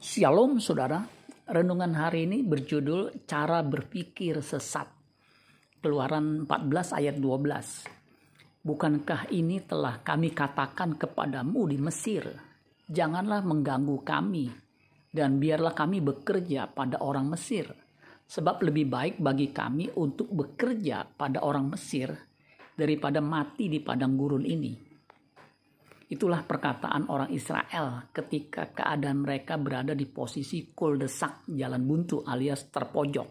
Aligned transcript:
Shalom 0.00 0.64
saudara, 0.64 1.04
renungan 1.44 1.92
hari 1.92 2.24
ini 2.24 2.40
berjudul 2.40 3.28
Cara 3.28 3.60
Berpikir 3.60 4.40
Sesat. 4.40 4.88
Keluaran 5.84 6.48
14 6.48 6.96
ayat 6.96 7.20
12. 7.20 8.64
Bukankah 8.64 9.28
ini 9.28 9.60
telah 9.60 10.00
kami 10.00 10.32
katakan 10.32 10.96
kepadamu 10.96 11.68
di 11.68 11.76
Mesir, 11.76 12.24
janganlah 12.88 13.44
mengganggu 13.44 14.00
kami, 14.00 14.48
dan 15.12 15.36
biarlah 15.36 15.76
kami 15.76 16.00
bekerja 16.00 16.72
pada 16.72 17.04
orang 17.04 17.28
Mesir, 17.28 17.68
sebab 18.24 18.64
lebih 18.64 18.88
baik 18.88 19.20
bagi 19.20 19.52
kami 19.52 19.92
untuk 20.00 20.32
bekerja 20.32 21.12
pada 21.12 21.44
orang 21.44 21.76
Mesir 21.76 22.08
daripada 22.72 23.20
mati 23.20 23.68
di 23.68 23.84
padang 23.84 24.16
gurun 24.16 24.48
ini 24.48 24.89
Itulah 26.10 26.42
perkataan 26.42 27.06
orang 27.06 27.30
Israel 27.30 28.10
ketika 28.10 28.74
keadaan 28.74 29.22
mereka 29.22 29.54
berada 29.54 29.94
di 29.94 30.10
posisi 30.10 30.74
kuldesak 30.74 31.46
jalan 31.54 31.86
buntu 31.86 32.26
alias 32.26 32.66
terpojok. 32.66 33.28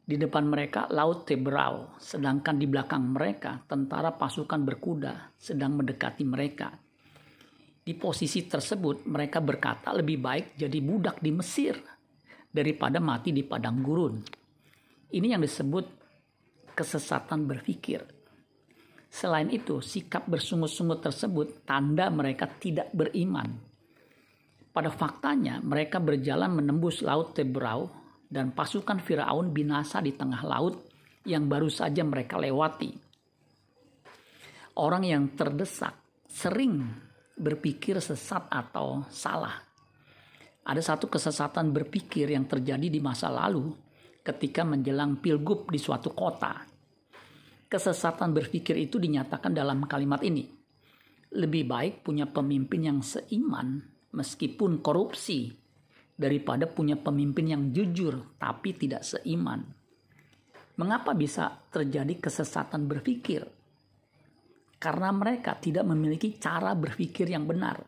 Di 0.00 0.16
depan 0.16 0.48
mereka 0.48 0.88
laut 0.88 1.28
Tebrau, 1.28 2.00
sedangkan 2.00 2.56
di 2.56 2.64
belakang 2.64 3.04
mereka 3.04 3.60
tentara 3.68 4.16
pasukan 4.16 4.64
berkuda 4.64 5.36
sedang 5.36 5.76
mendekati 5.76 6.24
mereka. 6.24 6.72
Di 7.84 7.92
posisi 8.00 8.48
tersebut 8.48 9.04
mereka 9.04 9.44
berkata 9.44 9.92
lebih 9.92 10.24
baik 10.24 10.46
jadi 10.56 10.78
budak 10.80 11.20
di 11.20 11.36
Mesir 11.36 11.76
daripada 12.48 12.96
mati 12.96 13.28
di 13.28 13.44
padang 13.44 13.84
gurun. 13.84 14.16
Ini 15.12 15.36
yang 15.36 15.44
disebut 15.44 15.84
kesesatan 16.72 17.44
berpikir 17.44 18.21
Selain 19.12 19.52
itu, 19.52 19.84
sikap 19.84 20.24
bersungut-sungut 20.24 21.04
tersebut 21.04 21.68
tanda 21.68 22.08
mereka 22.08 22.48
tidak 22.48 22.88
beriman. 22.96 23.60
Pada 24.72 24.88
faktanya, 24.88 25.60
mereka 25.60 26.00
berjalan 26.00 26.56
menembus 26.56 27.04
Laut 27.04 27.36
Tebrau 27.36 27.92
dan 28.24 28.56
pasukan 28.56 29.04
Firaun 29.04 29.52
binasa 29.52 30.00
di 30.00 30.16
tengah 30.16 30.40
laut 30.48 30.88
yang 31.28 31.44
baru 31.44 31.68
saja 31.68 32.00
mereka 32.00 32.40
lewati. 32.40 32.88
Orang 34.80 35.04
yang 35.04 35.36
terdesak 35.36 36.24
sering 36.24 36.80
berpikir 37.36 38.00
sesat 38.00 38.48
atau 38.48 39.04
salah. 39.12 39.60
Ada 40.64 40.96
satu 40.96 41.12
kesesatan 41.12 41.68
berpikir 41.68 42.32
yang 42.32 42.48
terjadi 42.48 42.88
di 42.88 42.96
masa 42.96 43.28
lalu 43.28 43.76
ketika 44.24 44.64
menjelang 44.64 45.20
pilgub 45.20 45.68
di 45.68 45.76
suatu 45.76 46.16
kota 46.16 46.71
Kesesatan 47.72 48.36
berpikir 48.36 48.76
itu 48.76 49.00
dinyatakan 49.00 49.56
dalam 49.56 49.88
kalimat 49.88 50.20
ini. 50.20 50.44
Lebih 51.32 51.64
baik 51.64 51.94
punya 52.04 52.28
pemimpin 52.28 52.84
yang 52.84 53.00
seiman 53.00 53.80
meskipun 54.12 54.84
korupsi 54.84 55.48
daripada 56.12 56.68
punya 56.68 57.00
pemimpin 57.00 57.48
yang 57.48 57.72
jujur 57.72 58.36
tapi 58.36 58.76
tidak 58.76 59.00
seiman. 59.00 59.64
Mengapa 60.76 61.16
bisa 61.16 61.48
terjadi 61.72 62.20
kesesatan 62.20 62.84
berpikir? 62.84 63.40
Karena 64.76 65.08
mereka 65.08 65.56
tidak 65.56 65.88
memiliki 65.88 66.36
cara 66.36 66.76
berpikir 66.76 67.24
yang 67.32 67.48
benar. 67.48 67.80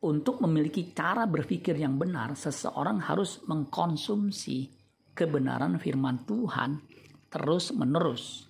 Untuk 0.00 0.40
memiliki 0.40 0.96
cara 0.96 1.28
berpikir 1.28 1.76
yang 1.76 2.00
benar, 2.00 2.32
seseorang 2.32 3.04
harus 3.04 3.44
mengkonsumsi 3.44 4.72
kebenaran 5.12 5.76
firman 5.76 6.24
Tuhan 6.24 6.80
terus-menerus. 7.28 8.49